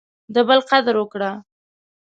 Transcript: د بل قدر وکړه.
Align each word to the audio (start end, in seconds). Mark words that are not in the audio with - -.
د 0.33 0.35
بل 0.47 0.59
قدر 0.69 0.95
وکړه. 0.99 1.31